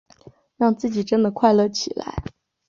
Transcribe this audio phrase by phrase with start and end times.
[0.57, 2.23] 让自己真的快乐起来